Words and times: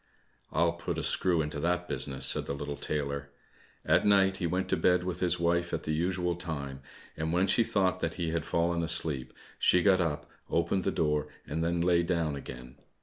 "I'll 0.51 0.73
put 0.73 0.97
a 0.97 1.03
screw 1.03 1.43
into 1.43 1.59
that 1.59 1.87
business," 1.87 2.25
said 2.25 2.47
the 2.47 2.55
little 2.55 2.75
tailor. 2.75 3.29
At 3.85 4.03
night 4.03 4.37
he 4.37 4.47
went 4.47 4.67
to 4.69 4.75
bed 4.75 5.03
with 5.03 5.19
his 5.19 5.39
wife 5.39 5.73
at 5.75 5.83
the 5.83 5.91
usual 5.91 6.35
time, 6.35 6.81
and 7.15 7.31
when 7.31 7.45
she 7.45 7.63
thought 7.63 7.99
that 7.99 8.15
he 8.15 8.31
had 8.31 8.43
fallen 8.43 8.81
asleep, 8.81 9.31
she 9.59 9.83
got 9.83 10.01
up, 10.01 10.27
opened 10.49 10.85
the 10.85 10.91
door, 10.91 11.27
and 11.45 11.63
then 11.63 11.81
lay 11.81 12.01
down 12.01 12.35
again. 12.35 12.77